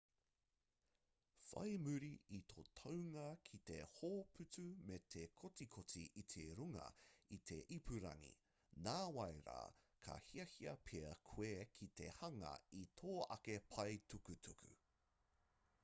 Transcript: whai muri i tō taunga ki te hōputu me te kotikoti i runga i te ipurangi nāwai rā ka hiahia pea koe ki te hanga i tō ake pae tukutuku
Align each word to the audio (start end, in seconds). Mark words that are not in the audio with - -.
whai 1.49 1.73
muri 1.87 2.07
i 2.37 2.37
tō 2.53 2.63
taunga 2.79 3.25
ki 3.49 3.59
te 3.69 3.75
hōputu 3.97 4.65
me 4.87 4.97
te 5.17 5.25
kotikoti 5.41 6.07
i 6.23 6.47
runga 6.61 6.87
i 7.39 7.39
te 7.51 7.59
ipurangi 7.77 8.33
nāwai 8.89 9.29
rā 9.51 9.59
ka 10.09 10.17
hiahia 10.31 10.75
pea 10.89 11.13
koe 11.31 11.53
ki 11.77 11.91
te 12.01 12.09
hanga 12.23 12.55
i 12.81 12.85
tō 13.03 13.15
ake 13.39 13.61
pae 13.77 13.97
tukutuku 14.15 14.73